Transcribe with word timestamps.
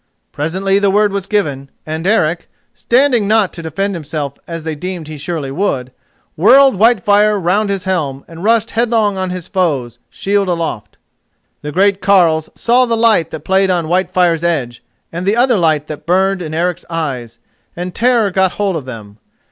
Presently 0.31 0.79
the 0.79 0.89
word 0.89 1.11
was 1.11 1.27
given, 1.27 1.69
and 1.85 2.07
Eric, 2.07 2.49
standing 2.73 3.27
not 3.27 3.53
to 3.53 3.61
defend 3.61 3.93
himself 3.93 4.33
as 4.47 4.63
they 4.63 4.73
deemed 4.73 5.07
he 5.07 5.15
surely 5.15 5.51
would, 5.51 5.91
whirled 6.35 6.75
Whitefire 6.75 7.37
round 7.39 7.69
his 7.69 7.83
helm 7.83 8.25
and 8.27 8.43
rushed 8.43 8.71
headlong 8.71 9.19
on 9.19 9.29
his 9.29 9.47
foes, 9.47 9.99
shield 10.09 10.47
aloft. 10.47 10.97
The 11.61 11.71
great 11.71 12.01
carles 12.01 12.49
saw 12.55 12.87
the 12.87 12.97
light 12.97 13.29
that 13.29 13.45
played 13.45 13.69
on 13.69 13.85
Whitefire's 13.87 14.43
edge 14.43 14.81
and 15.11 15.23
the 15.23 15.35
other 15.35 15.59
light 15.59 15.85
that 15.85 16.07
burned 16.07 16.41
in 16.41 16.55
Eric's 16.55 16.83
eyes, 16.89 17.37
and 17.75 17.93
terror 17.93 18.31
got 18.31 18.53
hold 18.53 18.75
of 18.75 18.85
them. 18.85 19.19